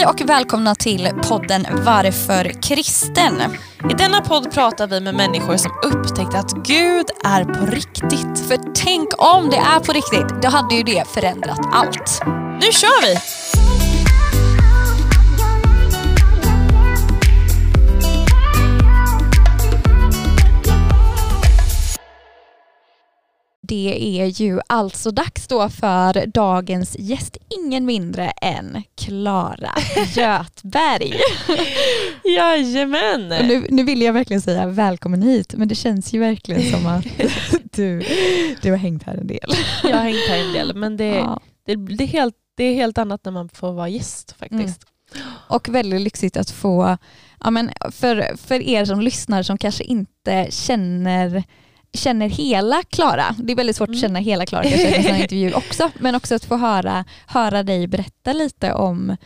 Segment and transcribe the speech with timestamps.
[0.00, 3.34] Hej och välkomna till podden Varför kristen?
[3.90, 8.48] I denna podd pratar vi med människor som upptäckt att Gud är på riktigt.
[8.48, 12.20] För tänk om det är på riktigt, då hade ju det förändrat allt.
[12.60, 13.16] Nu kör vi!
[23.70, 29.74] Det är ju alltså dags då för dagens gäst, ingen mindre än Klara
[30.16, 31.14] Götberg.
[32.24, 33.32] Jajamän!
[33.32, 36.86] Och nu, nu vill jag verkligen säga välkommen hit, men det känns ju verkligen som
[36.86, 37.04] att
[37.72, 38.02] du,
[38.62, 39.50] du har hängt här en del.
[39.82, 41.40] Jag har hängt här en del, men det, Ja.
[41.66, 44.84] det, det, är helt, det är helt annat när man får vara gäst faktiskt.
[45.48, 46.96] Och väldigt lyxigt att få,
[47.40, 51.44] ja men för, för er som lyssnar som kanske inte känner
[51.92, 53.96] känner hela Klara, det är väldigt svårt Mm.
[53.96, 57.04] att känna hela Klara kanske i en sån intervju också, men också att få höra,
[57.26, 59.16] höra dig berätta lite om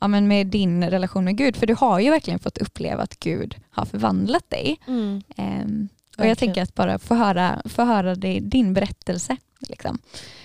[0.00, 3.18] ja, men med din relation med Gud, för du har ju verkligen fått uppleva att
[3.20, 4.78] Gud har förvandlat dig.
[4.86, 5.22] Mm.
[5.36, 9.36] Ehm, och jag tänker att bara få höra, få höra dig, din berättelse.
[9.68, 9.98] Liksom.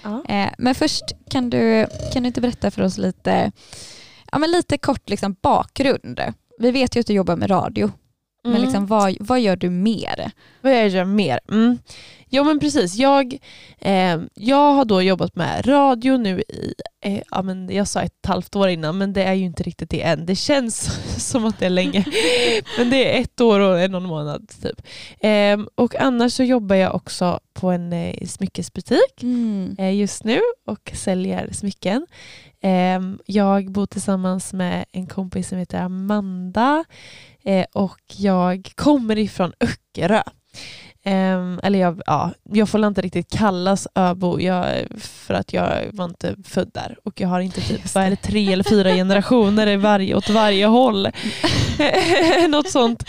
[0.04, 0.24] Ja.
[0.30, 3.52] Eh, men först kan du, kan du inte berätta för oss lite,
[4.32, 6.22] ja, men lite kort liksom bakgrund.
[6.60, 7.92] Vi vet ju att du jobbar med radio,
[8.46, 8.64] men Mm.
[8.64, 10.32] liksom, vad, vad gör du mer?
[10.62, 11.40] Vad jag gör mer?
[11.52, 11.78] Mm.
[12.30, 13.38] Jo men precis, jag,
[13.80, 16.74] eh, jag har då jobbat med radio nu i,
[17.06, 19.90] eh, ja, men jag sa ett halvt år innan men det är ju inte riktigt
[19.90, 20.26] det än.
[20.26, 20.90] Det känns
[21.32, 22.06] som att det är länge.
[22.78, 24.82] men det är ett år och en och en månad typ.
[25.20, 29.24] Eh, och annars så jobbar jag också på en eh, smyckesbutik
[29.78, 32.08] eh, just nu och säljer smycken.
[32.66, 36.86] Eh, jag bor tillsammans med en kompis som heter Amanda
[37.44, 40.22] eh, och jag kommer ifrån Öckerö.
[41.04, 44.66] Ehm, eller jag, ja, jag får inte riktigt kallas öbo jag,
[44.98, 48.16] för att jag var inte född där och jag har inte typ, vad är det,
[48.16, 51.08] tre eller fyra generationer i varje, åt varje håll.
[52.50, 53.04] Något sånt.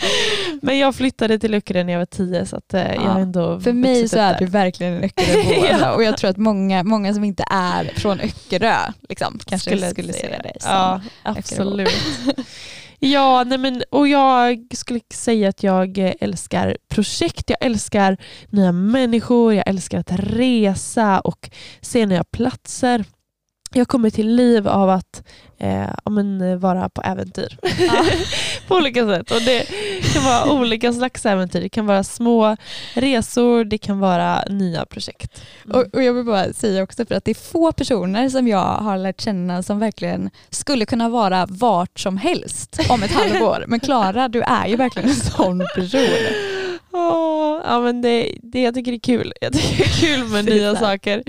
[0.61, 3.59] Men jag flyttade till Öckerö när jag var tio så att, eh, jag Ja, ändå
[3.59, 5.91] För mig så är du verkligen en Öckeröbo Ja.
[5.91, 8.75] och jag tror att många, många som inte är från Öckerö
[9.09, 11.89] liksom, kanske skulle, se säga dig som Ja, absolut.
[12.99, 18.17] ja, nej men, och jag skulle säga att jag älskar projekt, jag älskar
[18.49, 21.49] nya människor, jag älskar att resa och
[21.81, 23.05] se nya platser.
[23.73, 25.23] Jag kommer till liv av att
[25.59, 28.05] eh, ja, men, eh, vara på äventyr Ja.
[28.67, 29.31] på olika sätt.
[29.31, 29.67] Och det
[30.13, 31.61] kan vara olika slags äventyr.
[31.61, 32.57] Det kan vara små
[32.93, 35.41] resor, det kan vara nya projekt.
[35.65, 35.77] Mm.
[35.77, 38.65] Och, och jag vill bara säga också för att det är få personer som jag
[38.65, 43.65] har lärt känna som verkligen skulle kunna vara vart som helst om ett halvår.
[43.67, 46.09] Men Klara, du är ju verkligen en sån person.
[46.91, 49.33] Åh, ja, men det, det, jag tycker det är kul.
[49.41, 51.23] Jag tycker det är kul med nya saker.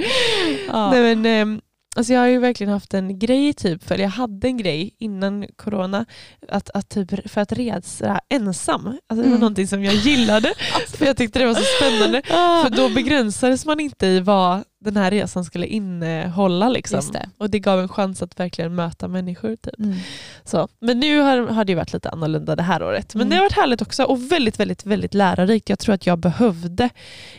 [0.68, 0.90] Ja.
[0.90, 1.60] Nej, men, ehm,
[1.98, 5.46] alltså jag har ju verkligen haft en grej, typ, för jag hade en grej innan
[5.56, 6.06] corona,
[6.48, 8.86] att, att typ, för att resa ensam.
[8.86, 9.40] Alltså, det var Mm.
[9.40, 10.54] någonting som jag gillade,
[10.96, 12.22] för jag tyckte det var så spännande.
[12.62, 16.68] För då begränsades man inte i vad den här resan skulle innehålla.
[16.68, 17.00] Liksom.
[17.12, 17.30] Det.
[17.38, 19.56] Och det gav en chans att verkligen möta människor.
[19.56, 19.78] Typ.
[19.78, 19.96] Mm.
[20.44, 20.68] Så.
[20.80, 23.14] Men nu har, har det varit lite annorlunda det här året.
[23.14, 23.30] Men Mm.
[23.30, 25.68] det har varit härligt också och väldigt, väldigt, väldigt lärorikt.
[25.68, 26.90] Jag tror att jag behövde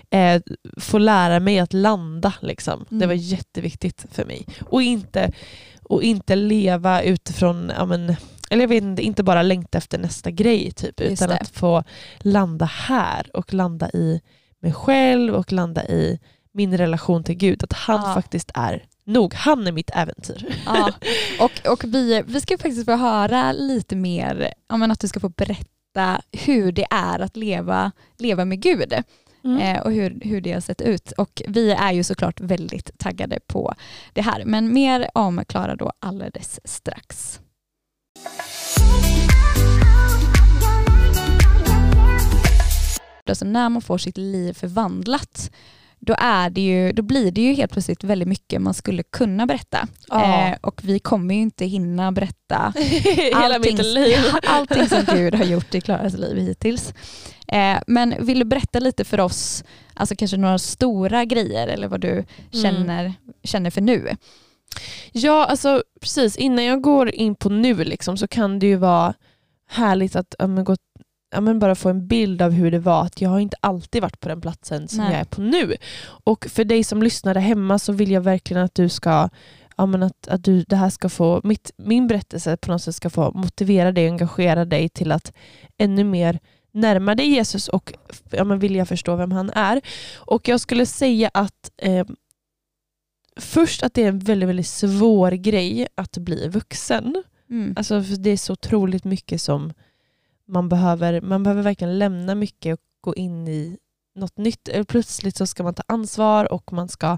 [0.10, 0.42] eh,
[0.80, 2.34] få lära mig att landa.
[2.42, 2.86] Liksom.
[2.92, 3.00] Mm.
[3.00, 4.46] Det var jätteviktigt för mig.
[4.66, 5.32] Och inte,
[5.84, 8.16] och inte leva utifrån, ja, men,
[8.50, 10.72] eller jag vet inte, inte bara längta efter nästa grej.
[10.72, 11.38] Typ, Just utan det.
[11.42, 11.84] att få
[12.20, 14.22] landa här och landa i
[14.62, 16.20] mig själv och landa i
[16.60, 17.64] min relation till Gud.
[17.64, 18.14] Att han Ja.
[18.14, 19.34] faktiskt är nog.
[19.34, 20.56] Han är mitt äventyr.
[20.66, 20.92] Ja.
[21.40, 25.30] Och, och vi, vi ska faktiskt få höra lite mer, men att du ska få
[25.30, 28.94] berätta hur det är att leva, leva med Gud.
[29.44, 29.58] Mm.
[29.60, 31.12] eh, och hur, hur det har sett ut.
[31.12, 33.74] Och vi är ju såklart väldigt taggade på
[34.14, 34.44] det här.
[34.46, 37.40] Men mer om Klara då alldeles strax.
[43.30, 45.52] Alltså när man får sitt liv förvandlat
[46.00, 49.46] då, är det ju, då blir det ju helt plötsligt väldigt mycket man skulle kunna
[49.46, 49.88] berätta.
[50.08, 50.50] Ja.
[50.50, 52.56] Eh, och vi kommer ju inte hinna berätta
[53.34, 53.80] allting,
[54.44, 56.94] allting som Gud har gjort i Klaras liv hittills.
[57.48, 59.64] Eh, men vill du berätta lite för oss,
[59.94, 63.14] alltså kanske några stora grejer eller vad du känner,
[63.44, 64.16] känner för nu?
[65.12, 66.38] Ja, alltså precis.
[66.38, 69.14] Innan jag går in på nu liksom, så kan det ju vara
[69.70, 70.76] härligt att men, gå,
[71.32, 73.06] ja, men bara få en bild av hur det var.
[73.06, 75.12] Att jag har inte alltid varit på den platsen som Nej.
[75.12, 75.76] jag är på nu.
[76.24, 79.30] Och för dig som lyssnar där hemma så vill jag verkligen att du ska
[79.80, 82.96] Ja, men att, att du, det här ska få, mitt, min berättelse på något sätt
[82.96, 85.34] ska få motivera dig och engagera dig till att
[85.78, 86.40] ännu mer
[86.72, 87.94] närma dig Jesus och
[88.32, 89.82] ja, men vilja förstå vem han är.
[90.16, 92.06] Och jag skulle säga att eh,
[93.38, 97.24] först att det är en väldigt, väldigt svår grej att bli vuxen.
[97.50, 97.74] Mm.
[97.78, 99.74] Alltså, för det är så otroligt mycket som
[100.50, 101.22] man behöver.
[101.22, 103.78] Man behöver verkligen lämna mycket och gå in i
[104.16, 104.70] något nytt.
[104.70, 107.18] Eh, Plötsligt så ska man ta ansvar och man ska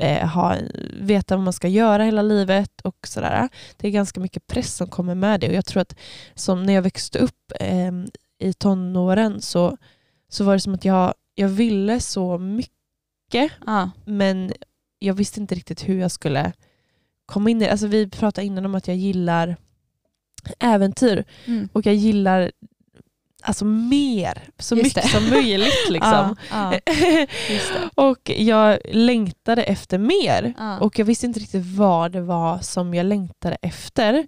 [0.00, 0.56] eh, ha,
[1.00, 2.80] veta vad man ska göra hela livet.
[2.80, 3.48] och sådär.
[3.76, 5.48] Det är ganska mycket press som kommer med det.
[5.48, 5.96] Och jag tror att
[6.34, 7.92] som när jag växte upp eh,
[8.38, 9.76] i tonåren så,
[10.28, 12.72] så var det som att jag, jag ville så mycket
[13.66, 13.90] Ja.
[14.04, 14.52] men
[14.98, 16.52] jag visste inte riktigt hur jag skulle
[17.26, 17.70] komma in i det.
[17.70, 19.56] Alltså vi pratade innan om att jag gillar
[20.58, 21.68] äventyr Mm.
[21.72, 22.50] och jag gillar
[23.42, 25.08] alltså mer, så Just mycket det.
[25.08, 25.74] som möjligt.
[25.90, 26.36] Liksom.
[27.50, 27.90] Just det.
[27.94, 32.94] och jag längtade efter mer Ja, och jag visste inte riktigt vad det var som
[32.94, 34.26] jag längtade efter.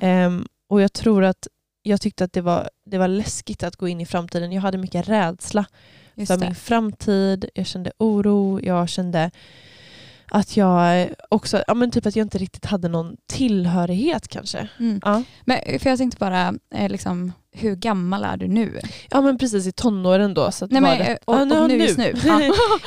[0.00, 1.46] Ehm, och jag tror att
[1.82, 4.52] jag tyckte att det var, det var läskigt att gå in i framtiden.
[4.52, 5.64] Jag hade mycket rädsla
[6.14, 6.46] Just för det.
[6.46, 7.48] min framtid.
[7.54, 8.60] Jag kände oro.
[8.62, 9.30] Jag kände
[10.30, 14.68] att jag också, ja men typ att jag inte riktigt hade någon tillhörighet kanske.
[14.80, 15.00] Mm.
[15.04, 18.80] Ja, Men, för jag tänkte bara, eh, liksom, hur gammal är du nu?
[19.10, 20.50] ja men precis i tonåren då.
[20.50, 22.14] Så Nej, men, det, eh, och, Ja, och nu, just nu.
[22.24, 22.40] Ja.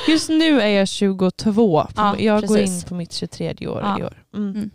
[0.08, 1.86] Just nu är jag 22.
[1.96, 2.82] Ja, jag går precis.
[2.82, 3.98] in på mitt 23 år Ja.
[3.98, 4.22] i år.
[4.34, 4.50] Mm.
[4.50, 4.70] Mm.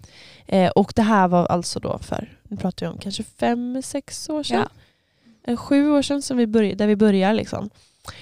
[0.48, 4.30] Eh, och det här var alltså då för, nu pratar vi om kanske fem, sex
[4.30, 4.68] år sedan.
[5.48, 7.34] Eh, sju år sedan som vi började, där vi börjar.
[7.34, 7.70] Liksom.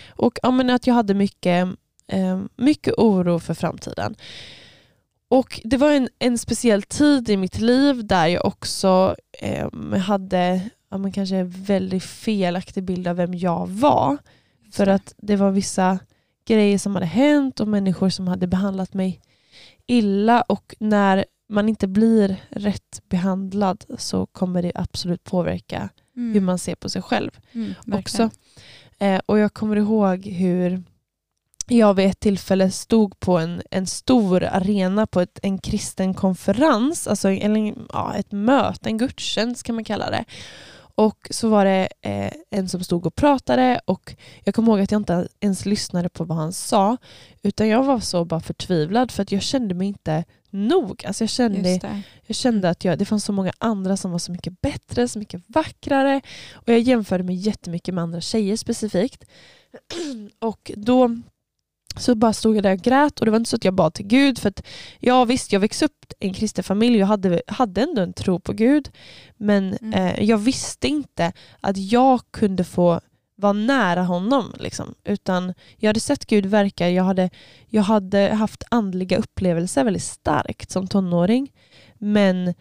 [0.10, 1.70] Och ja, men att jag hade mycket, eh,
[2.56, 4.16] mycket oro för framtiden.
[5.28, 10.70] Och det var en, en speciell tid i mitt liv där jag också eh, hade
[10.90, 14.18] ja, men kanske en väldigt felaktig bild av vem jag var.
[14.72, 16.00] För att det var vissa
[16.48, 19.22] grejer som hade hänt och människor som hade behandlat mig
[19.88, 20.42] illa.
[20.42, 26.34] Och när man inte blir rätt behandlad så kommer det absolut påverka Mm.
[26.34, 28.30] hur man ser på sig själv mm, också.
[29.00, 30.84] Eh, och jag kommer ihåg hur
[31.68, 37.08] jag vid ett tillfälle stod på en, en stor arena på ett, en kristen konferens,
[37.08, 40.26] alltså eller, ja, ett möte, en gudstjänst kan man kalla det.
[40.98, 44.92] Och så var det eh, en som stod och pratade och jag kommer ihåg att
[44.92, 46.98] jag inte ens lyssnade på vad han sa
[47.44, 51.06] utan jag var så bara förtvivlad för att jag kände mig inte nog.
[51.06, 54.32] Alltså jag kände jag kände att jag, det fanns så många andra som var så
[54.32, 56.22] mycket bättre, så mycket vackrare.
[56.54, 59.24] Och jag jämförde mig jättemycket med andra tjejer specifikt.
[60.40, 61.22] Och då
[61.98, 63.94] så bara stod jag där och grät och det var inte så att jag bad
[63.94, 64.40] till Gud.
[64.40, 64.64] För att
[65.00, 68.40] ja visst, jag växte upp i en kristen familj och hade, hade ändå en tro
[68.40, 68.90] på Gud.
[69.38, 69.94] Men Mm.
[69.94, 71.32] eh, jag visste inte
[71.62, 73.00] att jag kunde få
[73.38, 74.54] vara nära honom.
[74.60, 74.96] Liksom.
[75.04, 77.30] Utan jag hade sett Gud verka, jag hade,
[77.68, 81.52] jag hade haft andliga upplevelser väldigt starkt som tonåring.
[81.98, 82.54] Men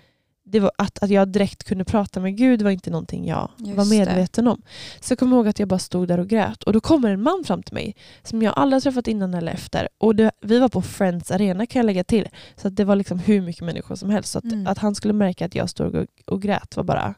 [0.46, 3.76] det var att, att jag direkt kunde prata med Gud var inte någonting jag Just
[3.76, 3.90] var det.
[3.90, 4.62] medveten om.
[5.00, 6.62] Så jag kommer ihåg att jag bara stod där och grät.
[6.62, 9.88] Och då kommer en man fram till mig som jag aldrig träffat innan eller efter.
[9.98, 12.28] Och det, vi var på Friends Arena kan jag lägga till.
[12.56, 14.30] Så det var liksom hur mycket människor som helst.
[14.32, 14.66] Så att, Mm.
[14.66, 17.14] att han skulle märka att jag stod och, och grät var bara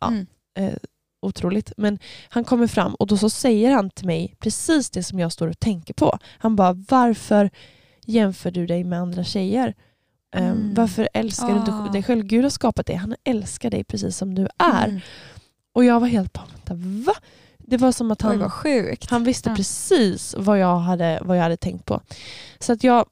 [0.00, 0.08] Ja.
[0.08, 0.26] Mm.
[0.58, 0.74] eh,
[1.22, 1.72] otroligt.
[1.76, 1.98] Men
[2.28, 5.48] han kommer fram och då så säger han till mig precis det som jag står
[5.48, 6.18] och tänker på.
[6.38, 7.50] Han bara, varför
[8.06, 9.74] jämför du dig med andra tjejer?
[10.32, 10.74] Ehm, Mm.
[10.74, 11.56] varför älskar du Ah.
[11.86, 12.24] inte dig själv?
[12.24, 14.88] Gud har skapat dig, han älskar dig precis som du är.
[14.88, 15.00] Mm.
[15.72, 16.74] Och jag var helt bara, vänta,
[17.06, 17.12] va?
[17.58, 18.50] Det var som att han,
[19.08, 19.56] han visste Ja.
[19.56, 22.00] precis vad jag, hade, vad jag hade tänkt på.
[22.58, 23.06] Så att jag,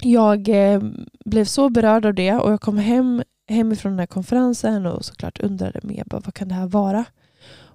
[0.00, 0.82] jag eh,
[1.24, 5.40] blev så berörd av det och jag kom hem hemifrån den här konferensen och såklart
[5.40, 7.04] undrade mer bara, vad kan det här vara?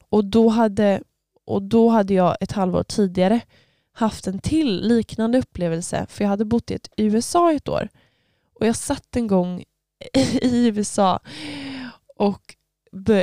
[0.09, 1.01] Och då, hade,
[1.45, 3.39] och då hade jag ett halvår tidigare
[3.93, 7.89] haft en till liknande upplevelse för jag hade bott i ett USA i ett år.
[8.59, 9.63] Och jag satt en gång
[10.41, 11.19] i USA
[12.15, 12.55] och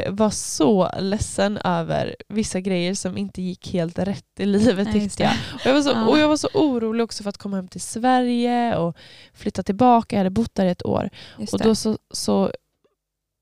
[0.08, 5.22] var så ledsen över vissa grejer som inte gick helt rätt i livet Nej, tyckte
[5.22, 5.32] jag.
[5.54, 6.08] Och jag, var så, Ja.
[6.08, 8.96] och jag var så orolig också för att komma hem till Sverige och
[9.34, 10.16] flytta tillbaka.
[10.16, 11.10] Jag hade bott där i ett år.
[11.38, 12.52] Just Och då så, så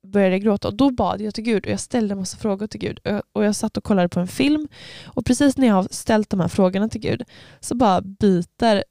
[0.06, 2.66] började jag gråta och då bad jag till Gud och jag ställde en massa frågor
[2.66, 2.98] till Gud.
[3.04, 4.68] Och jag, och jag satt och kollade på en film
[5.04, 7.22] och precis när jag har ställt de här frågorna till Gud
[7.60, 8.84] så bara byter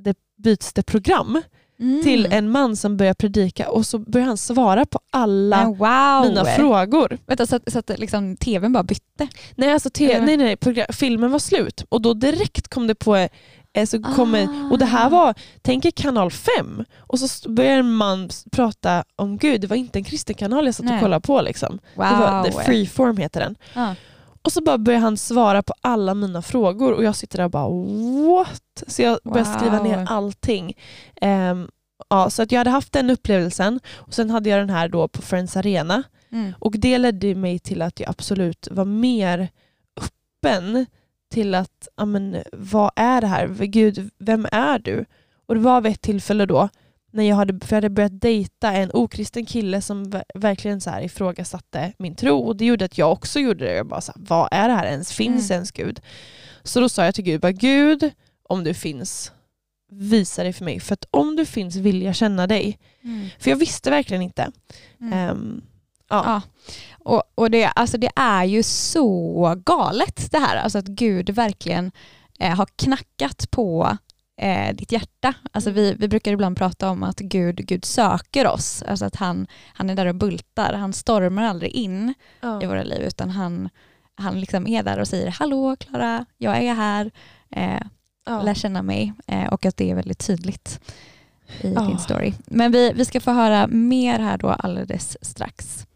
[0.00, 1.42] det, byts det program
[1.80, 2.02] Mm.
[2.02, 6.28] till en man som börjar predika och så börjar han svara på alla Men wow!
[6.28, 7.18] mina frågor.
[7.26, 9.28] Vänta, så att, så att liksom, tvn bara bytte?
[9.54, 13.16] Nej, alltså te- nej, nej, nej filmen var slut och då direkt kom det på
[13.16, 14.70] eh, så kom en, Ah.
[14.72, 19.38] och det här var, tänk er kanal 5 och så börjar en man prata om
[19.38, 21.40] Gud, det var inte en kristen kanal jag satt och kollade på.
[21.40, 21.78] Liksom.
[21.94, 22.06] Wow!
[22.10, 23.56] Det var, the Freeform heter den.
[23.74, 23.94] Ja.
[24.44, 27.50] Och så bara börjar han svara på alla mina frågor och jag sitter där och
[27.50, 27.68] bara
[28.38, 28.82] what?
[28.86, 30.76] Så jag började skriva ner allting.
[31.20, 31.68] Ehm,
[32.10, 35.08] ja, så att jag hade haft den upplevelsen och sen hade jag den här då
[35.08, 36.52] på Friends Arena Mm.
[36.58, 39.48] och det ledde mig till att jag absolut var mer
[40.00, 40.86] öppen
[41.32, 43.48] till att, ja, men, vad är det här?
[43.48, 45.04] Gud, vem är du?
[45.46, 46.68] Och det var vid ett tillfälle då
[47.14, 50.90] när jag hade, för jag hade börjat dejta en okristen kille som ver- verkligen så
[50.90, 52.38] här ifrågasatte min tro.
[52.38, 53.74] Och det gjorde att jag också gjorde det.
[53.74, 55.12] Jag bara så här, vad är det här ens?
[55.12, 55.54] Finns Mm.
[55.56, 56.00] ens Gud?
[56.62, 58.10] Så då sa jag till Gud, bara, Gud,
[58.48, 59.32] om du finns,
[59.90, 60.80] visa dig för mig.
[60.80, 62.78] För att om du finns vill jag känna dig.
[63.04, 63.28] Mm.
[63.38, 64.50] För jag visste verkligen inte.
[65.00, 65.12] Mm.
[65.12, 65.62] Ehm,
[66.08, 66.22] ja.
[66.26, 66.42] Ja.
[67.04, 71.92] Och, och det, alltså det är ju så galet det här, alltså att Gud verkligen
[72.38, 73.96] eh, har knackat på
[74.40, 75.34] eh, ditt hjärta.
[75.52, 79.46] Alltså vi, vi brukar ibland prata om att Gud, Gud söker oss, alltså att han,
[79.74, 82.62] han är där och bultar, han stormar aldrig in Ja.
[82.62, 83.68] i våra liv utan han,
[84.14, 87.10] han liksom är där och säger hallå Klara, jag är här,
[87.50, 87.80] eh,
[88.26, 88.42] Ja.
[88.42, 90.80] lär känna mig eh, och att det är väldigt tydligt
[91.60, 91.80] i Ja.
[91.80, 92.32] din story.
[92.46, 95.86] Men vi, vi ska få höra mer här då alldeles strax.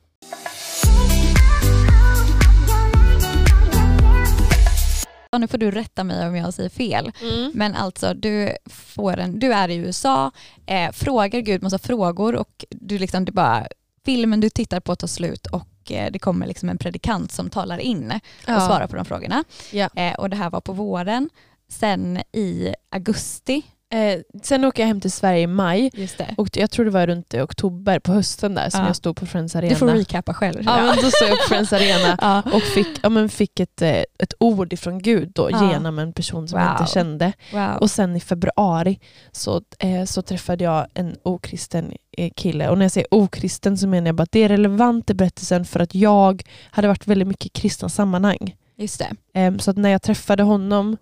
[5.30, 7.12] Ja, nu får du rätta mig om jag säger fel.
[7.22, 7.50] Mm.
[7.54, 10.30] Men alltså du, får en, du är i USA,
[10.66, 13.66] eh, frågar Gud massa frågor och du liksom, det bara,
[14.04, 17.78] filmen du tittar på tar slut och eh, det kommer liksom en predikant som talar
[17.78, 18.66] in och Ja.
[18.66, 19.44] svarar på de frågorna.
[19.72, 19.88] Ja.
[19.96, 21.30] Eh, och det här var på våren.
[21.68, 25.90] Sen i augusti, Eh, sen åker jag hem till Sverige i maj.
[26.36, 28.86] Och jag tror det var runt i oktober på hösten där som Ja.
[28.86, 29.68] jag stod på Friends Arena.
[29.70, 30.62] Du får recappa själv.
[30.64, 32.42] Ja, men då stod jag på Friends Arena Ja.
[32.52, 35.72] och fick, ja, men fick ett, eh, ett ord ifrån Gud då, Ja.
[35.72, 36.80] genom en person som jag Wow.
[36.80, 37.32] inte kände.
[37.52, 37.76] Wow.
[37.80, 39.00] Och sen i februari
[39.32, 42.68] så, eh, så träffade jag en okristen eh, kille.
[42.68, 45.64] Och när jag säger okristen så menar jag bara att det är relevant i berättelsen
[45.64, 48.54] för att jag hade varit väldigt mycket i kristna sammanhang.
[48.76, 49.10] Just det.
[49.34, 50.96] Em, Så att när jag träffade honom eh,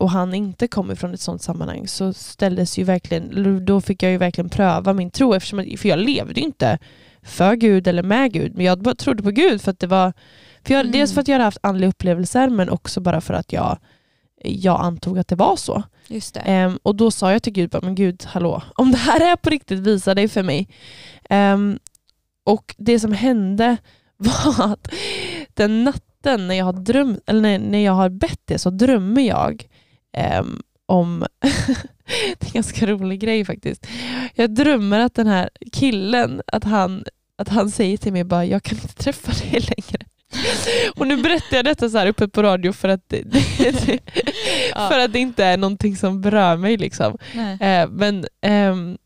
[0.00, 4.12] och han inte kom ifrån ett sånt sammanhang så ställdes ju verkligen, då fick jag
[4.12, 6.78] ju verkligen pröva min tro eftersom för jag levde ju inte
[7.22, 10.12] för Gud eller med Gud men jag bara trodde på Gud för att det var
[10.64, 10.92] för jag, Mm.
[10.92, 13.78] dels för att jag hade haft andliga upplevelser men också bara för att jag,
[14.44, 15.82] jag antog att det var så.
[16.08, 16.36] Just.
[16.44, 19.50] Em, och då sa jag till Gud, men Gud hallå, om det här är på
[19.50, 20.68] riktigt, visa dig för mig.
[21.30, 21.78] Em,
[22.44, 23.76] och det som hände
[24.16, 24.88] var att
[25.54, 29.22] den natten när jag har drömt, eller när, när jag har bett det så drömmer
[29.22, 29.68] jag
[30.12, 31.26] em, om,
[32.38, 33.86] det är en ganska rolig grej faktiskt.
[34.34, 37.04] Jag drömmer att den här killen, att han,
[37.36, 40.06] att han säger till mig bara, jag kan inte träffa dig längre.
[40.96, 43.98] Och nu berättar jag detta så här uppe på radio för att det, det,
[44.74, 46.76] för att det inte är någonting som berör mig.
[46.76, 47.18] Liksom.
[47.60, 48.98] Eh, men ehm,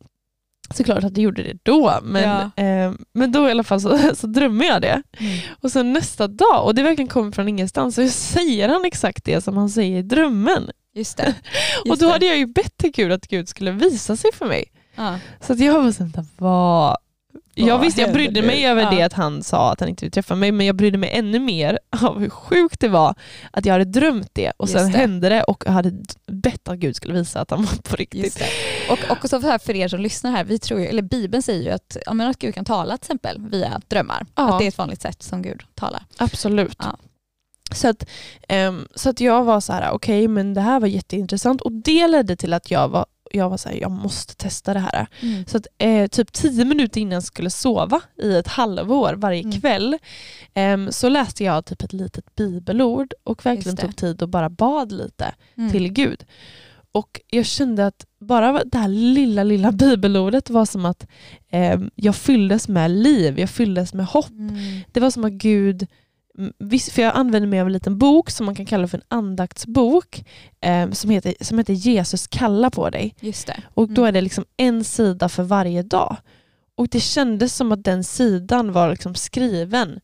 [0.75, 1.99] såklart att det gjorde det då.
[2.02, 2.50] Men, Ja.
[2.62, 5.02] ehm, men då i alla fall så, så drömmer jag det.
[5.20, 5.38] Mm.
[5.61, 9.40] Och sen nästa dag, och det verkligen kommer från ingenstans, så säger han exakt det
[9.40, 10.70] som han säger i drömmen.
[10.94, 11.35] Just det.
[11.80, 12.12] och Just då det.
[12.12, 14.64] hade jag ju bett till Gud att Gud skulle visa sig för mig.
[14.96, 15.18] Ja.
[15.40, 16.96] Så att jag var såhär, vad...
[17.58, 18.90] Jag visste, jag brydde mig över Ja.
[18.90, 21.38] det att han sa att han inte ville träffa mig, men jag brydde mig ännu
[21.38, 23.14] mer av hur sjukt det var
[23.50, 24.98] att jag hade drömt det och Just sen det.
[24.98, 25.92] hände det och jag hade
[26.26, 28.38] bett att Gud skulle visa att han var på riktigt.
[28.38, 28.46] Det.
[28.92, 31.62] Och också för, här, för er som lyssnar här, vi tror ju, eller Bibeln säger
[31.62, 34.26] ju att, ja, men att Gud kan tala till exempel via drömmar.
[34.34, 34.52] Ja.
[34.52, 36.02] Att det är ett vanligt sätt som Gud talar.
[36.16, 36.76] Absolut.
[36.78, 36.96] Ja.
[37.75, 38.06] Så, att,
[38.48, 42.08] ehm, så att jag var så här, okej men det här var jätteintressant och det
[42.08, 45.06] ledde till att jag var, jag var så här, jag måste testa det här.
[45.47, 49.61] Så att, eh, typ tio minuter innan jag skulle sova i ett halvår varje Mm.
[49.61, 49.99] kväll
[50.54, 54.92] ehm, så läste jag typ ett litet bibelord och verkligen tog tid och bara bad
[54.92, 55.71] lite Mm.
[55.73, 56.25] till Gud.
[56.92, 61.06] Och jag kände att bara det här lilla, lilla bibelordet var som att
[61.50, 64.30] ehm, jag fylldes med liv, jag fylldes med hopp.
[64.30, 64.80] Mm.
[64.92, 65.88] Det var som att Gud, mm,
[66.92, 70.24] för jag använde mig av en liten bok som man kan kalla för en andaktsbok
[70.60, 73.14] eh, som, heter, som heter Jesus kalla på dig.
[73.20, 73.62] Just det.
[73.74, 74.08] Och då Mm.
[74.08, 76.16] är det liksom en sida för varje dag.
[76.74, 80.00] Och det kändes som att den sidan var liksom skriven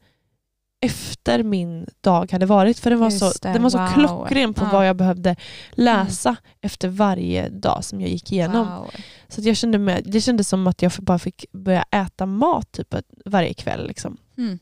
[0.84, 2.78] efter min dag hade varit.
[2.78, 3.86] För den var, så, det, den var så wow.
[3.94, 4.68] klockren på Ja.
[4.72, 5.36] vad jag behövde
[5.72, 8.66] läsa efter varje dag som jag gick igenom.
[8.68, 8.90] Wow.
[9.28, 12.94] Så jag kände mig, det kändes som att jag bara fick börja äta mat typ
[13.24, 13.86] varje kväll.
[13.88, 14.58] Liksom Mm.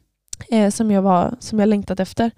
[0.50, 2.30] Eh, som, jag var, som jag längtat efter.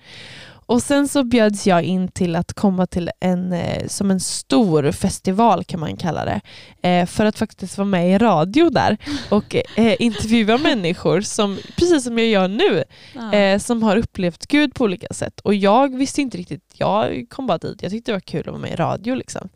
[0.67, 4.93] Och sen så bjöds jag in till att komma till en, eh, som en stor
[4.93, 6.41] festival kan man kalla det.
[6.89, 8.97] Eh, för att faktiskt vara med i radio där
[9.29, 12.85] och eh, intervjua människor som, precis som jag gör nu,
[13.33, 13.59] Ja.
[13.59, 15.41] som har upplevt Gud på olika sätt.
[15.41, 18.47] Och jag visste inte riktigt, jag kom bara dit, jag tyckte det var kul att
[18.47, 19.15] vara med i radio.
[19.15, 19.49] Liksom.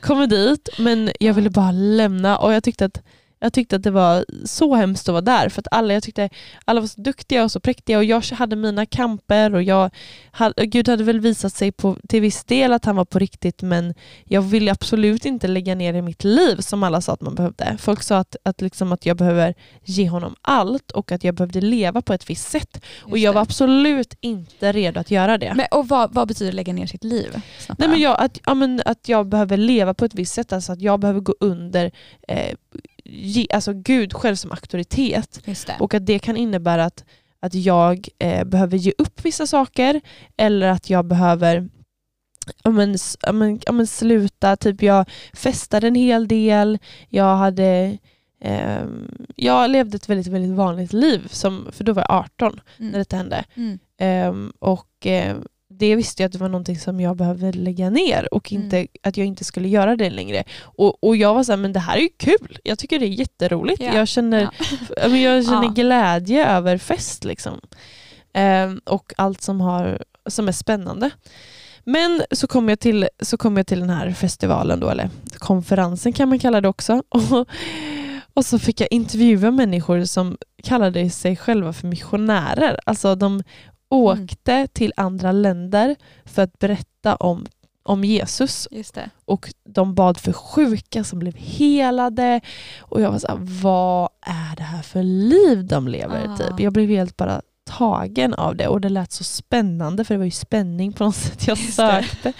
[0.00, 3.02] Kommer dit men jag ville bara lämna och jag tyckte att
[3.40, 6.28] jag tyckte att det var så hemskt att vara där för att alla, jag tyckte,
[6.64, 9.90] alla var så duktiga och så präktiga och jag hade mina kamper och jag,
[10.30, 13.62] hade- Gud hade väl visat sig på, till viss del att han var på riktigt
[13.62, 13.94] men
[14.24, 17.76] jag ville absolut inte lägga ner i mitt liv som alla sa att man behövde.
[17.78, 19.54] Folk sa att, att, liksom att jag behöver
[19.84, 23.32] ge honom allt och att jag behövde leva på ett visst sätt och Just jag
[23.32, 23.34] det.
[23.34, 25.52] var absolut inte redo att göra det.
[25.56, 27.42] Men, och vad, vad betyder lägga ner sitt liv?
[27.78, 30.72] Nej, men jag, att, ja, men att jag behöver leva på ett visst sätt, alltså
[30.72, 31.90] att jag behöver gå under
[32.28, 32.54] eh,
[33.10, 35.40] ge, alltså Gud själv som auktoritet.
[35.80, 37.04] Och att det kan innebära att,
[37.40, 40.00] att jag eh, behöver ge upp vissa saker
[40.36, 41.68] eller att jag behöver
[42.62, 44.56] ja, men, ja, men, ja, men sluta.
[44.56, 46.78] Typ jag festade en hel del.
[47.08, 47.98] Jag hade
[48.40, 52.86] ehm, jag levde ett väldigt, väldigt vanligt liv, som, för då var jag 18 när
[52.86, 52.98] Mm.
[52.98, 53.44] detta hände.
[53.54, 53.78] Mm.
[53.98, 55.36] Ehm, och eh,
[55.80, 58.64] det visste jag att det var någonting som jag behövde lägga ner och Mm.
[58.64, 60.44] inte, att jag inte skulle göra det längre.
[60.62, 62.58] Och, och jag var så här, men det här är ju kul.
[62.64, 63.82] Jag tycker det är jätteroligt.
[63.82, 63.94] Ja.
[63.94, 64.40] Jag känner,
[64.96, 65.08] Ja.
[65.16, 65.68] jag känner Ja.
[65.74, 67.24] glädje över fest.
[67.24, 67.60] Liksom.
[68.32, 71.10] Ehm, och allt som, har, som är spännande.
[71.84, 76.12] Men så kom, jag till, så kom jag till den här festivalen, då, eller konferensen
[76.12, 77.02] kan man kalla det också.
[77.08, 77.48] Och,
[78.34, 82.78] och så fick jag intervjua människor som kallade sig själva för missionärer.
[82.86, 83.42] Alltså de
[83.90, 87.46] åkte till andra länder för att berätta om,
[87.82, 88.68] om Jesus.
[89.24, 92.40] Och de bad för sjuka som blev helade.
[92.80, 96.28] Och jag var så här, vad är det här för liv de lever?
[96.28, 96.36] Ah.
[96.36, 96.60] Typ.
[96.60, 100.24] Jag blev helt bara tagen av det och det lät så spännande för det var
[100.24, 102.32] ju spänning på något sätt jag Just sökte.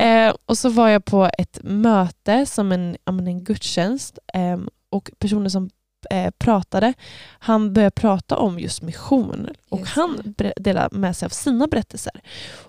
[0.00, 5.10] Eh, och så var jag på ett möte som en, ja, en gudstjänst ehm, och
[5.18, 5.70] personen som
[6.10, 6.94] eh, pratade,
[7.38, 12.12] han började prata om just mission och Just han delade med sig av sina berättelser.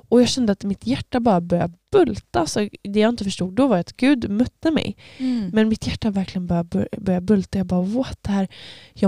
[0.09, 2.45] Och jag kände att mitt hjärta bara började bulta.
[2.47, 4.97] Så det jag inte förstod då var att Gud mötte mig.
[5.17, 5.49] Mm.
[5.53, 7.57] Men mitt hjärta verkligen började, bör- började bulta.
[7.57, 8.17] Jag bara, what?
[8.21, 8.47] Det här,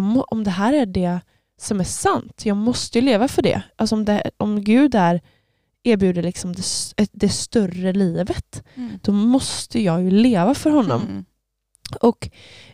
[0.01, 1.19] må, om det här är det
[1.61, 3.61] som är sant, jag måste ju leva för det.
[3.75, 5.21] Alltså om, det, om Gud är,
[5.83, 6.63] erbjuder liksom det,
[7.11, 8.99] det större livet, Mm.
[9.03, 11.01] då måste jag ju leva för honom.
[11.01, 11.25] Mm.
[12.01, 12.29] Och,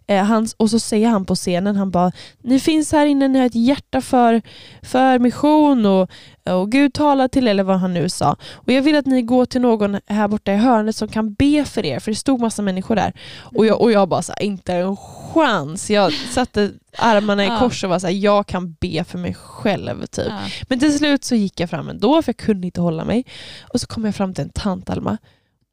[0.08, 3.40] eh, han, och så säger han på scenen, han bara, ni finns här inne, ni
[3.40, 4.42] har ett hjärta för,
[4.82, 6.10] för mission och,
[6.50, 8.36] och Gud talar till er, eller vad han nu sa.
[8.54, 11.66] Och jag vill att ni går till någon här borta i hörnet som kan be
[11.66, 13.14] för er, för det stod massa människor där.
[13.58, 15.90] Och jag, och jag bara, så här, inte en chans.
[15.90, 20.06] Jag satte armarna i kors och var så här, jag kan be för mig själv.
[20.06, 20.28] Typ.
[20.30, 20.40] Ja.
[20.70, 23.25] Men till slut så gick jag fram ändå, för jag kunde inte hålla mig.
[23.74, 25.18] Och så kom jag fram till en tant Alma.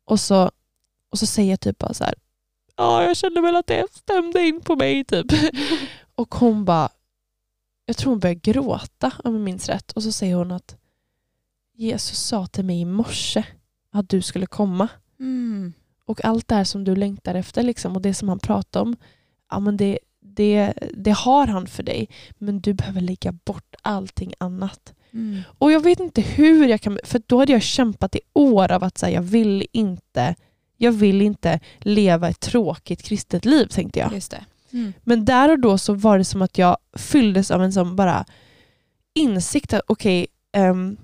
[0.06, 0.50] Och så,
[1.12, 2.14] och så säger jag typ bara så här,
[2.76, 5.26] ja jag kände väl att det stämde in på mig typ.
[6.14, 6.88] och hon bara,
[7.86, 9.92] jag tror hon började gråta om jag minns rätt.
[9.92, 10.76] Och så säger hon att
[11.74, 13.44] Jesus sa till mig i morse
[13.90, 14.88] att du skulle komma.
[15.20, 15.72] Mm.
[16.04, 18.96] Och allt det här som du längtar efter liksom, och det som han pratar om,
[19.50, 22.08] ja, men det, det, det har han för dig.
[22.38, 24.94] Men du behöver lägga bort allting annat.
[25.12, 25.40] Mm.
[25.58, 28.84] Och jag vet inte hur jag kan, för då hade jag kämpat i år av
[28.84, 30.34] att säga jag vill inte
[30.82, 34.12] jag vill inte leva ett tråkigt kristet liv tänkte jag.
[34.12, 34.44] Just det.
[34.72, 34.92] Mm.
[35.02, 38.24] Men där och då så var det som att jag fylldes av en sån bara
[39.14, 40.96] insikt att okej, ehm,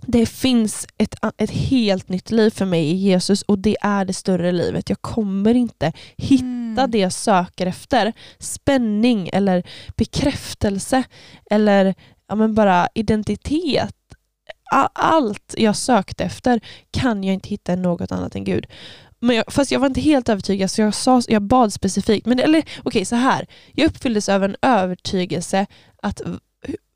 [0.00, 4.12] det finns ett, ett helt nytt liv för mig i Jesus och det är det
[4.12, 4.88] större livet.
[4.88, 6.90] Jag kommer inte hitta Mm.
[6.90, 8.12] det jag söker efter.
[8.38, 9.62] Spänning eller
[9.96, 11.02] bekräftelse
[11.50, 11.94] eller
[12.28, 13.94] ja, men bara identitet.
[14.92, 18.66] Allt jag sökte efter kan jag inte hitta i något annat än Gud.
[19.20, 22.26] Men jag, fast jag var inte helt övertygad så jag, sa, jag bad specifikt.
[22.26, 23.46] Men eller okej, så här.
[23.72, 25.66] Jag uppfylldes av en övertygelse
[26.02, 26.38] att hu-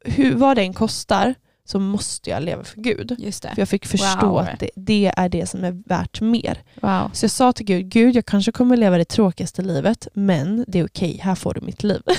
[0.04, 3.14] hur, vad det än kostar så måste jag leva för Gud.
[3.18, 3.48] Just det.
[3.54, 4.38] För jag fick förstå Wow.
[4.38, 6.58] att det, det är det som är värt mer.
[6.82, 7.10] Wow.
[7.12, 10.78] Så jag sa till Gud, Gud jag kanske kommer leva det tråkigaste livet men det
[10.78, 12.02] är okej, här får du mitt liv.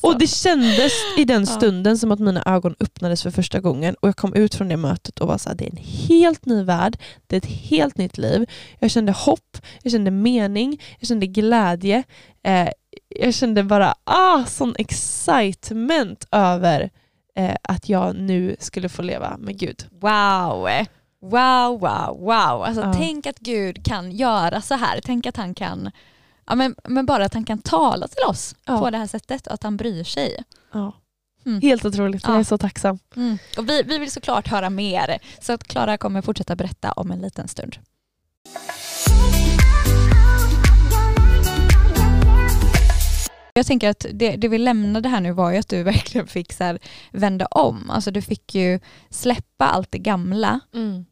[0.00, 4.08] Och det kändes i den stunden som att mina ögon öppnades för första gången och
[4.08, 6.62] jag kom ut från det mötet och var så här, det är en helt ny
[6.62, 8.46] värld, det är ett helt nytt liv.
[8.78, 12.02] Jag kände hopp, jag kände mening, jag kände glädje.
[12.44, 12.68] Eh,
[13.08, 16.90] jag kände bara ah, sån excitement över
[17.36, 19.84] eh, att jag nu skulle få leva med Gud.
[20.00, 20.68] Wow.
[21.22, 22.62] Wow, wow, wow.
[22.62, 22.94] Alltså, Ja.
[22.96, 25.00] Tänk att Gud kan göra så här.
[25.04, 25.90] Tänk att han kan,
[26.52, 28.78] ja, men, men bara att han kan tala till oss Ja.
[28.78, 30.44] på det här sättet och att han bryr sig.
[30.72, 30.92] Ja.
[31.46, 31.60] Mm.
[31.60, 32.38] Helt otroligt, jag Ja.
[32.40, 32.98] är så tacksam.
[33.58, 37.20] Och vi, vi vill såklart höra mer så att Klara kommer fortsätta berätta om en
[37.20, 37.76] liten stund.
[43.54, 46.52] Jag tänker att det, det vi lämnade här nu var ju att du verkligen fick
[46.52, 46.78] så här
[47.10, 47.90] vända om.
[47.90, 50.60] Alltså du fick ju släppa allt det gamla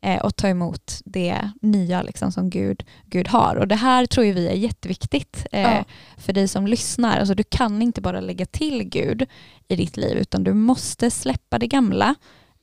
[0.01, 3.57] eh, och ta emot det nya liksom, som Gud, Gud har.
[3.57, 5.85] Och det här tror vi är jätteviktigt eh, Ja.
[6.17, 7.19] för dig som lyssnar.
[7.19, 9.27] Alltså, du kan inte bara lägga till Gud
[9.69, 12.15] i ditt liv utan du måste släppa det gamla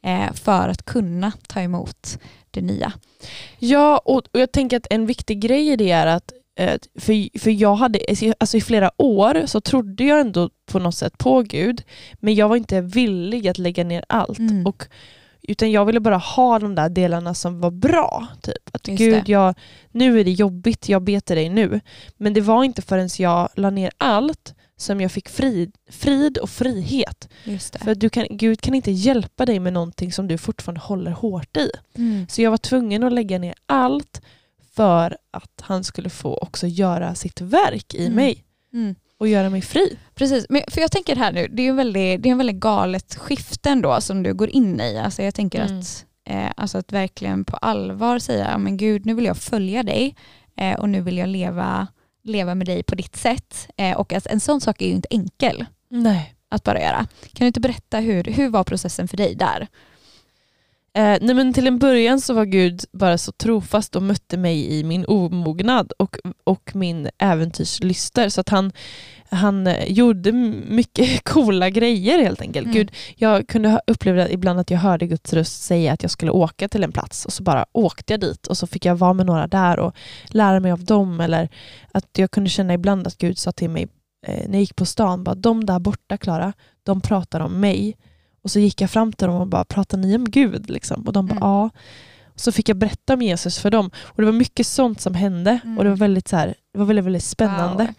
[0.04, 2.20] eh, för att kunna ta emot
[2.52, 2.94] det nya.
[3.60, 6.32] Ja, och, och jag tänker att en viktig grej i det är att
[7.00, 8.00] för, för jag hade,
[8.38, 11.84] alltså i flera år så trodde jag ändå på något sätt på Gud,
[12.20, 14.40] men jag var inte villig att lägga ner allt.
[14.40, 14.66] Mm.
[14.68, 14.88] Och
[15.48, 18.28] utan jag ville bara ha de där delarna som var bra.
[18.42, 18.70] Typ.
[18.72, 19.56] Att Just gud, jag,
[19.92, 21.80] nu är det jobbigt, jag ber till dig nu.
[22.18, 26.50] Men det var inte förrän jag la ner allt som jag fick frid, frid och
[26.50, 27.30] frihet.
[27.80, 31.58] För du kan, Gud kan inte hjälpa dig med någonting som du fortfarande håller hårt
[31.58, 31.70] i.
[31.96, 32.28] Mm.
[32.30, 34.22] Så jag var tvungen att lägga ner allt
[34.78, 38.16] för att han skulle få också göra sitt verk i Mm.
[38.16, 38.96] mig Mm.
[39.20, 39.98] och göra mig fri.
[40.16, 42.56] Precis, men för jag tänker här nu, det är en väldigt, det är en väldigt
[42.60, 44.98] galet skifte ändå som du går in i.
[44.98, 45.80] Alltså jag tänker Mm.
[45.80, 49.84] att, eh, alltså att verkligen på allvar säga, "Ja, men gud nu vill jag följa
[49.84, 50.16] dig
[50.58, 51.88] eh, och nu vill jag leva,
[52.24, 53.68] leva med dig på ditt sätt.
[53.78, 56.34] Eh, och att en sån sak är ju inte enkel Nej.
[56.50, 56.98] att bara göra.
[57.34, 59.68] Kan du inte berätta hur, hur var processen för dig där?
[60.98, 64.80] Eh, nej men till en början så var Gud bara så trofast och mötte mig
[64.80, 68.30] i min omognad och, och min äventyrslyster.
[68.30, 68.72] Så att han,
[69.30, 70.32] han eh, gjorde
[70.68, 72.66] mycket coola grejer helt enkelt.
[72.66, 72.78] Mm.
[72.78, 76.68] Gud, jag kunde uppleva ibland att jag hörde Guds röst säga att jag skulle åka
[76.68, 79.26] till en plats och så bara åkte jag dit och så fick jag vara med
[79.26, 79.96] några där och
[80.28, 81.20] lära mig av dem.
[81.20, 81.50] Eller
[81.92, 83.88] att jag kunde känna ibland att Gud sa till mig
[84.28, 87.98] eh, när jag gick på stan, bara, de där borta Klara, de pratar om mig.
[88.48, 90.70] Och så gick jag fram till dem och bara, pratar ni om Gud?
[90.70, 91.04] Liksom.
[91.08, 91.48] Och de bara, Mm.
[91.48, 91.70] ja.
[92.26, 93.90] Och så fick jag berätta om Jesus för dem.
[94.04, 95.60] Och det var mycket sånt som hände.
[95.64, 95.78] Mm.
[95.78, 97.84] Och det var väldigt, så här, det var väldigt, väldigt spännande.
[97.84, 97.94] Wow.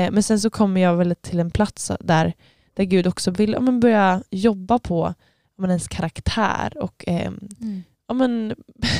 [0.00, 2.32] Eh, men sen så kommer jag väl till en plats där,
[2.74, 5.14] där Gud också vill ja, men börja jobba på
[5.58, 7.26] men ens karaktär och eh,
[7.60, 7.82] Mm.
[8.08, 8.54] ja, men,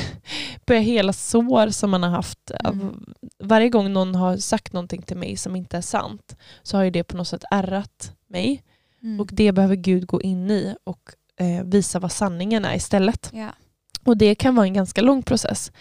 [0.65, 2.51] börja hela sår som man har haft.
[2.63, 3.03] Mm.
[3.43, 6.89] Varje gång någon har sagt någonting till mig som inte är sant så har ju
[6.91, 8.63] det på något sätt ärrat mig.
[9.03, 9.19] Mm.
[9.19, 10.99] Och det behöver Gud gå in i och
[11.39, 13.29] eh, visa vad sanningen är istället.
[13.33, 13.49] ja.
[14.05, 15.71] Och det kan vara en ganska lång process.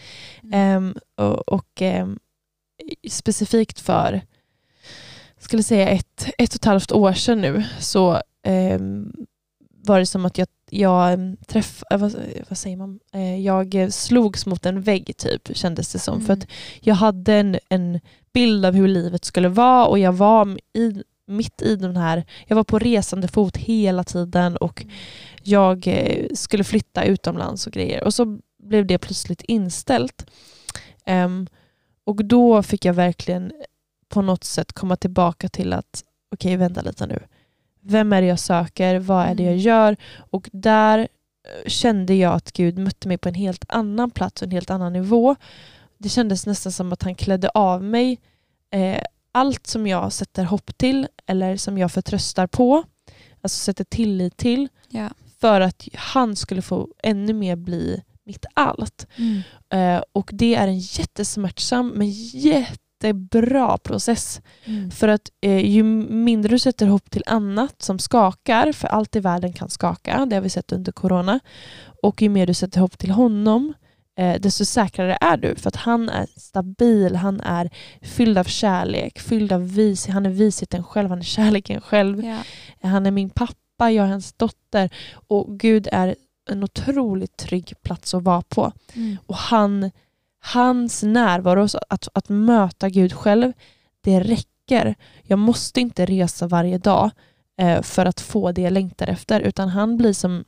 [0.42, 0.54] Mm.
[0.54, 2.18] Ehm, och och ehm,
[3.10, 4.20] specifikt för,
[5.38, 9.12] skulle säga ett, ett och ett halvt år sedan nu, så ehm,
[9.84, 12.14] var det som att jag, jag ehm, träff, äh, vad,
[12.48, 13.00] vad säger man?
[13.12, 16.20] Eh, jag eh, slogs mot en vägg typ, kändes det som.
[16.20, 16.42] För Mm.
[16.42, 16.48] att
[16.80, 18.00] jag hade en, en
[18.32, 22.56] bild av hur livet skulle vara och jag var i, mitt i den här, jag
[22.56, 24.84] var på resande fot hela tiden och
[25.42, 28.04] jag eh, skulle flytta utomlands och grejer.
[28.04, 30.26] Och så blev det plötsligt inställt.
[31.04, 31.46] Ehm,
[32.04, 33.52] och då fick jag verkligen
[34.08, 37.18] på något sätt komma tillbaka till att okej, vänta lite nu.
[37.80, 38.98] Vem är det jag söker?
[38.98, 39.62] Vad är det jag Mm.
[39.64, 39.96] gör?
[40.30, 44.46] Och där eh, kände jag att Gud mötte mig på en helt annan plats och
[44.46, 45.36] en helt annan nivå.
[45.98, 48.18] Det kändes nästan som att han klädde av mig
[48.70, 52.84] eh, allt som jag sätter hopp till eller som jag förtröstar på,
[53.40, 55.08] alltså sätter tillit till, Ja.
[55.40, 59.06] för att han skulle få ännu mer bli mitt allt.
[59.16, 59.42] Mm.
[59.96, 64.40] Eh, och det är en jättesmärtsam men jättebra process.
[64.64, 64.90] Mm.
[64.90, 69.20] För att eh, ju mindre du sätter hopp till annat som skakar, för allt i
[69.20, 71.40] världen kan skaka, det har vi sett under corona,
[72.02, 73.74] och ju mer du sätter hopp till honom,
[74.20, 75.54] eh, desto säkrare är du.
[75.54, 77.70] För att han är stabil, han är
[78.02, 82.24] fylld av kärlek, fylld av vis, han är visheten själv, han är kärleken själv.
[82.24, 82.38] Ja.
[82.88, 84.90] Han är min pappa, jag är hans dotter.
[85.12, 86.16] Och Gud är
[86.50, 88.72] en otroligt trygg plats att vara på.
[88.94, 89.16] Mm.
[89.26, 89.90] Och han,
[90.40, 93.52] hans närvaro, att, att möta Gud själv,
[94.00, 94.94] det räcker.
[95.22, 97.10] Jag måste inte resa varje dag
[97.58, 100.44] eh, för att få det jag längtar efter, utan han blir som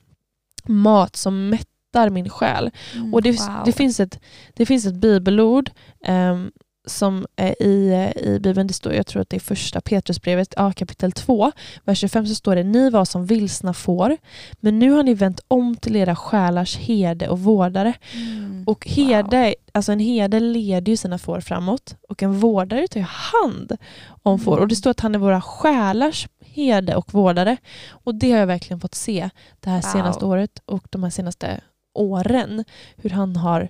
[0.65, 1.49] mat som
[1.93, 2.71] mättar min själ.
[2.95, 3.15] Mm.
[3.15, 3.63] Och det, Wow.
[3.65, 4.21] det, finns, ett,
[4.55, 5.71] det finns ett bibelord
[6.05, 6.51] ehm,
[6.87, 10.73] som är i, i Bibeln, det står, jag tror att det är första Petrusbrevet, ja,
[10.73, 11.53] kapitel 2,
[11.85, 14.17] vers 25 så står det Ni var som vilsna får,
[14.61, 17.95] men nu har ni vänt om till era själars herde och vårdare.
[18.15, 18.65] Mm.
[18.67, 23.77] Och herde, alltså en herde leder ju sina får framåt och en vårdare tar hand
[24.23, 24.53] om får.
[24.53, 24.63] Mm.
[24.63, 27.57] Och det står att han är våra själars herde och vårdare.
[27.91, 29.93] Och det har jag verkligen fått se det här Wow.
[29.93, 31.61] senaste året och de här senaste
[31.95, 32.65] åren.
[32.97, 33.69] Hur han har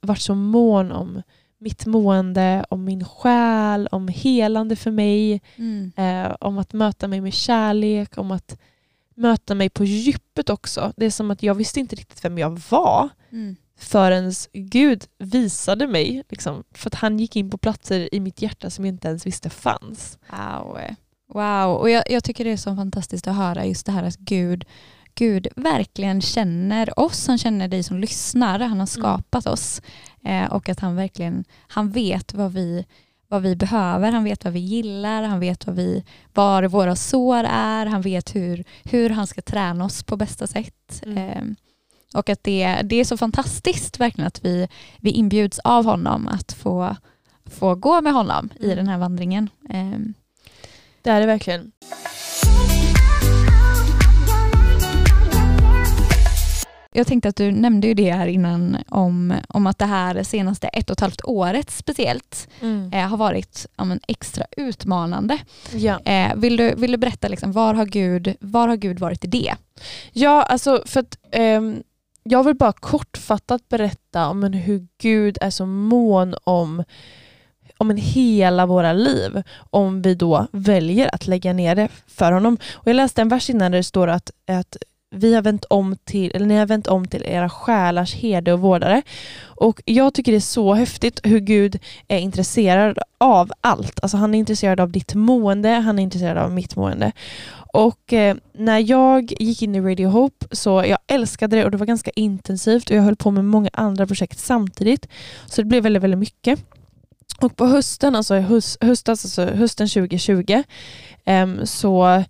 [0.00, 1.22] varit så mån om
[1.60, 5.92] mitt mående, om min själ, om helande för mig, Mm.
[5.96, 8.58] eh, om att möta mig med kärlek, om att
[9.14, 10.92] möta mig på djupet också.
[10.96, 13.56] Det är som att jag visste inte riktigt vem jag var Mm.
[13.78, 16.22] förrän Gud visade mig.
[16.28, 19.26] Liksom, för att han gick in på platser i mitt hjärta som jag inte ens
[19.26, 20.18] visste fanns.
[20.30, 20.78] Wow.
[21.34, 24.16] Wow, och jag, jag tycker det är så fantastiskt att höra just det här att
[24.16, 24.64] Gud,
[25.18, 29.82] Gud verkligen känner oss, han känner dig som lyssnar, han har skapat oss
[30.24, 32.86] eh, och att han verkligen, han vet vad vi,
[33.28, 36.04] vad vi behöver, han vet vad vi gillar, han vet vad vi,
[36.34, 41.02] var våra sår är, han vet hur, hur han ska träna oss på bästa sätt.
[41.02, 41.18] Mm.
[41.18, 41.42] Eh,
[42.14, 44.68] och att det, det är så fantastiskt verkligen att vi,
[45.00, 46.96] vi inbjuds av honom att få,
[47.46, 48.76] få gå med honom i Mm.
[48.76, 49.50] den här vandringen.
[49.70, 49.98] Eh,
[51.02, 51.72] Det är det verkligen.
[56.98, 60.68] Jag tänkte att du nämnde ju det här innan om, om att det här senaste
[60.68, 62.92] ett och ett halvt året speciellt Mm.
[62.92, 65.38] eh, har varit ja, men, extra utmanande.
[65.72, 66.00] Ja.
[66.04, 69.28] Eh, vill, du, vill du berätta liksom, var, har Gud, var har Gud varit i
[69.28, 69.54] det?
[70.12, 71.82] Ja, alltså för att ehm,
[72.22, 76.84] jag vill bara kortfattat berätta om hur Gud är så mån om,
[77.76, 82.58] om en hela våra liv om vi då väljer att lägga ner det för honom.
[82.72, 84.76] Och jag läste en vers innan där det står att, att
[85.10, 88.60] vi har vänt om till, eller ni har vänt om till era själars herde och
[88.60, 89.02] vårdare.
[89.42, 94.00] Och jag tycker det är så häftigt hur Gud är intresserad av allt.
[94.02, 97.12] Alltså han är intresserad av ditt mående, han är intresserad av mitt mående.
[97.72, 101.76] Och eh, när jag gick in i Radio Hope så jag älskade det och det
[101.76, 105.08] var ganska intensivt och jag höll på med många andra projekt samtidigt.
[105.46, 106.64] Så det blev väldigt, väldigt mycket.
[107.40, 110.62] Och på hösten, alltså höst, höstas, alltså hösten 2020
[111.24, 112.24] eh, så,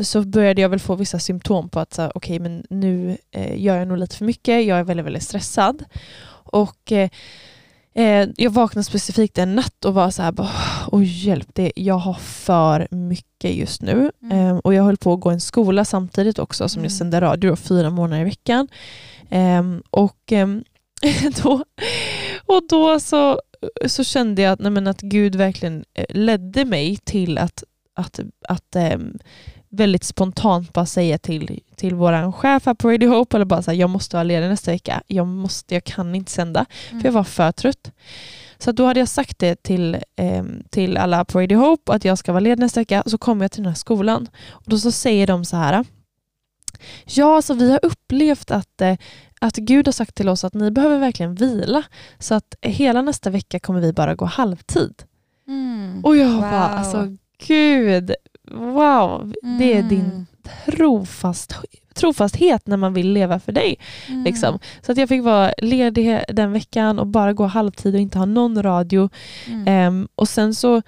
[0.00, 3.62] så började jag väl få vissa symptom på att så här, okej men nu eh,
[3.62, 5.84] gör jag nog lite för mycket, jag är väldigt, väldigt stressad.
[6.48, 7.10] Och eh,
[7.94, 10.50] eh, jag vaknade specifikt en natt och var så här, bara,
[10.92, 14.10] åh hjälp, det, jag har för mycket just nu.
[14.22, 14.38] Mm.
[14.38, 16.98] Ehm, och jag höll på att gå en skola samtidigt också som jag Mm.
[16.98, 18.68] sände radio då, fyra månader i veckan.
[19.30, 20.64] Ehm, och ehm,
[21.42, 21.64] då,
[22.46, 23.40] och då så,
[23.86, 28.20] så kände jag att, nej men att Gud verkligen eh, ledde mig till att, att,
[28.48, 29.18] att ehm,
[29.70, 33.70] väldigt spontant bara säga till, till vår chef här på Radio Hope, eller bara så
[33.70, 35.02] här, jag måste vara ledig nästa vecka.
[35.06, 37.00] Jag, måste, jag kan inte sända, Mm.
[37.00, 37.90] för jag var för trött.
[38.58, 42.18] Så då hade jag sagt det till, ehm, till alla på Radio Hope, att jag
[42.18, 43.02] ska vara ledig nästa vecka.
[43.06, 44.28] Så kommer jag till den här skolan.
[44.48, 45.84] Och då så säger de så här,
[47.04, 48.96] ja alltså vi har upplevt att, eh,
[49.40, 51.82] att Gud har sagt till oss att ni behöver verkligen vila.
[52.18, 55.02] Så att hela nästa vecka kommer vi bara gå halvtid.
[55.48, 56.04] Mm.
[56.04, 56.40] Och jag Wow.
[56.40, 58.14] bara, alltså Gud,
[58.50, 60.26] wow, det är din Mm.
[60.66, 61.54] trofast,
[61.94, 63.76] trofasthet när man vill leva för dig.
[64.08, 64.24] Mm.
[64.24, 64.58] Liksom.
[64.82, 68.24] Så att jag fick vara ledig den veckan och bara gå halvtid och inte ha
[68.26, 69.10] någon radio.
[69.46, 69.64] Mm.
[69.68, 70.82] Ehm, och sen så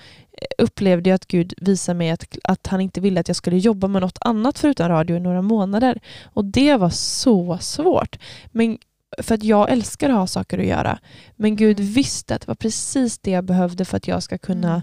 [0.59, 3.89] upplevde jag att Gud visade mig att, att han inte ville att jag skulle jobba
[3.89, 6.01] med något annat förutom radio i några månader.
[6.25, 8.19] Och det var så svårt.
[8.53, 8.79] Men,
[9.19, 10.99] för att jag älskar att ha saker att göra.
[11.37, 11.93] Men Gud Mm.
[11.93, 14.83] visste att det var precis det jag behövde för att jag ska kunna Mm.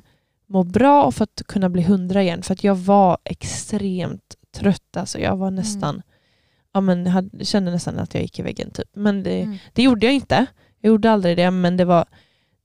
[0.56, 2.42] Må bra och för att kunna bli hundra igen.
[2.42, 4.98] För att jag var extremt trött.
[4.98, 6.02] Alltså jag var nästan,
[6.74, 8.72] ja, men, jag hade, kände nästan att jag gick i väggen.
[8.72, 8.88] Typ.
[8.94, 9.58] Men det, Mm.
[9.74, 10.46] det gjorde jag inte.
[10.82, 12.06] Jag gjorde aldrig det, men det var,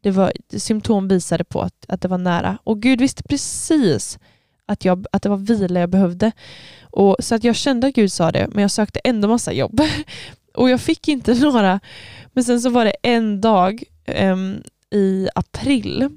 [0.02, 2.58] det var, symptom visade på att, att det var nära.
[2.64, 4.18] Och Gud visste precis
[4.66, 6.32] att, jag, att det var vila jag behövde.
[6.82, 9.80] Och, så att jag kände att Gud sa det, men jag sökte ändå massa jobb.
[10.54, 11.80] Och jag fick inte några.
[12.32, 16.08] Men sen så var det en dag ehm, i april.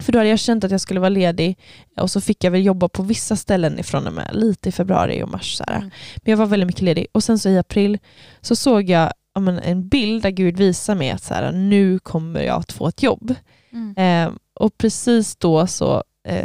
[0.00, 1.58] För då hade jag känt att jag skulle vara ledig
[1.96, 5.22] och så fick jag väl jobba på vissa ställen ifrån och med, lite i februari
[5.22, 5.56] och mars.
[5.56, 5.64] Så.
[5.68, 5.90] Mm.
[6.16, 7.06] Men jag var väldigt mycket ledig.
[7.12, 7.98] Och sen så i april
[8.40, 11.98] så såg jag ja, men, en bild där Gud visar mig att så här, nu
[11.98, 13.34] kommer jag att få ett jobb.
[13.72, 14.28] Mm.
[14.28, 16.04] Eh, och precis då så,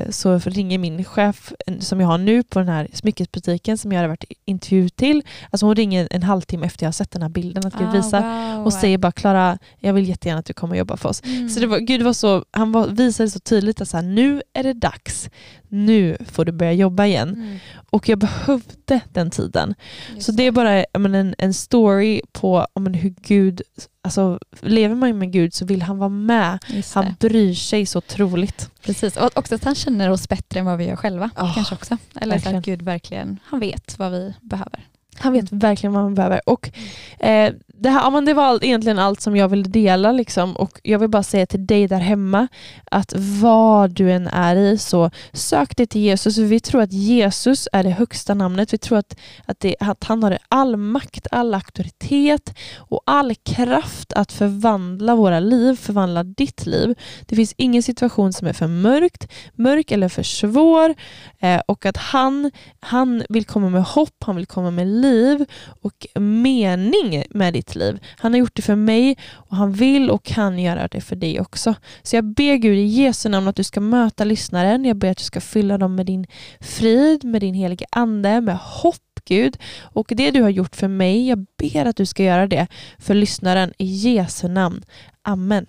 [0.09, 3.97] så ringer min chef eh, som jag har nu på den här smyckesbutiken som jag
[3.97, 5.23] hade varit intervju till.
[5.49, 7.91] Alltså hon ringer en halvtimme efter jag har sett den här bilden att Gud Ah,
[7.91, 8.65] visar wow.
[8.65, 11.23] och säger bara Klara, jag vill jättegärna att du kommer och jobbar för oss.
[11.25, 11.49] Mm.
[11.49, 14.41] Så det var, Gud var så, han var, visade så tydligt att så här, nu
[14.53, 15.29] är det dags.
[15.75, 17.29] Nu får du börja jobba igen.
[17.29, 17.57] Mm.
[17.89, 19.75] Och jag behövde den tiden.
[20.13, 23.61] Just Så det är bara en, en story på menar, hur Gud,
[24.01, 26.59] alltså lever man med Gud så vill han vara med.
[26.93, 28.69] Han bryr sig så otroligt.
[28.81, 31.29] Precis, och också att han känner oss bättre än vad vi gör själva.
[31.35, 31.97] Ja, kanske också.
[32.15, 32.57] Eller verkligen.
[32.57, 34.87] att Gud verkligen, han vet vad vi behöver.
[35.17, 36.49] Han vet verkligen vad man behöver.
[36.49, 36.71] Och,
[37.19, 40.11] eh, det, här, ja, men det var all, egentligen allt som jag ville dela.
[40.11, 40.55] Liksom.
[40.55, 42.47] Och jag vill bara säga till dig där hemma
[42.91, 46.37] att vad du än är i så sök dig till Jesus.
[46.37, 48.73] Vi tror att Jesus är det högsta namnet.
[48.73, 54.13] Vi tror att, att, det, att han har all makt, all auktoritet och all kraft
[54.13, 56.95] att förvandla våra liv, förvandla ditt liv.
[57.25, 60.95] Det finns ingen situation som är för mörkt, mörk eller för svår.
[61.39, 65.45] Eh, och att han, han vill komma med hopp, han vill komma med liv
[65.81, 67.99] och mening med ditt liv.
[68.17, 71.39] Han har gjort det för mig och han vill och kan göra det för dig
[71.39, 71.75] också.
[72.03, 74.85] Så jag ber Gud i Jesu namn att du ska möta lyssnaren.
[74.85, 76.27] Jag ber att du ska fylla dem med din
[76.59, 79.57] frid, med din helige ande, med hopp Gud.
[79.81, 82.67] Och det du har gjort för mig, jag ber att du ska göra det
[82.99, 84.83] för lyssnaren i Jesu namn.
[85.21, 85.65] Amen.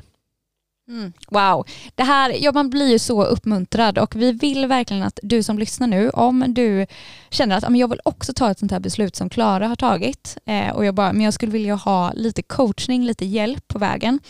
[0.89, 1.13] Mm.
[1.29, 5.43] Wow, det här, ja, man blir ju så uppmuntrad och vi vill verkligen att du
[5.43, 6.87] som lyssnar nu, om du
[7.31, 9.77] känner att ja, men jag vill också ta ett sånt här beslut som Klara har
[9.77, 13.79] tagit eh, och jag bara, men jag skulle vilja ha lite coachning, lite hjälp på
[13.79, 14.21] vägen.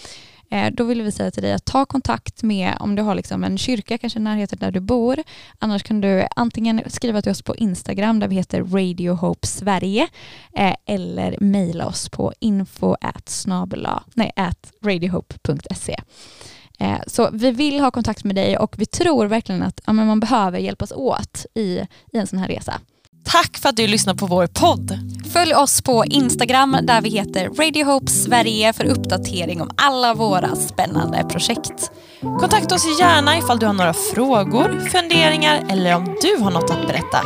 [0.51, 3.45] Eh, då vill vi säga till dig att ta kontakt med om du har liksom
[3.45, 5.23] en kyrka kanske i närheten där du bor.
[5.59, 10.09] Annars kan du antingen skriva till oss på Instagram där vi heter Radio Hope Sverige
[10.57, 15.97] eh, eller mejla oss på info at snabela, nej, at radiohope.se.
[16.79, 20.21] Eh, så vi vill ha kontakt med dig och vi tror verkligen att ja, man
[20.21, 21.81] behöver hjälpas åt i,
[22.13, 22.81] i en sån här resa.
[23.27, 24.99] Tack för att du lyssnar på vår podd.
[25.33, 30.57] Följ oss på Instagram där vi heter Radio Hope Sverige för uppdatering om alla våra
[30.57, 31.91] spännande projekt.
[32.21, 36.87] Kontakta oss gärna ifall du har några frågor, funderingar eller om du har något att
[36.87, 37.19] berätta.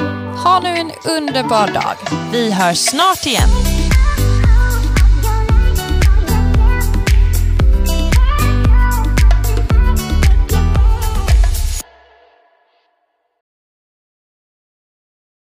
[0.45, 1.97] Ha nu en underbar dag.
[2.33, 3.70] Vi hörs snart igen.